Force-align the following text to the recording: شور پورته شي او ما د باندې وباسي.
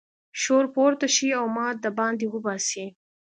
شور 0.41 0.65
پورته 0.73 1.07
شي 1.15 1.27
او 1.39 1.45
ما 1.55 1.67
د 1.83 1.85
باندې 1.99 2.25
وباسي. 2.29 2.85